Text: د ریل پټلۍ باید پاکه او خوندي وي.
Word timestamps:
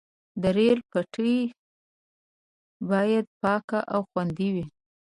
د 0.41 0.43
ریل 0.57 0.79
پټلۍ 0.91 1.39
باید 2.89 3.25
پاکه 3.41 3.79
او 3.93 4.01
خوندي 4.09 4.49
وي. 4.55 4.65